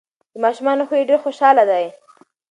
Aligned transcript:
د 0.33 0.35
ماشومانو 0.43 0.87
خوی 0.87 0.99
یې 0.99 1.07
ډیر 1.09 1.19
خوشحال 1.23 1.57
دی. 1.71 1.85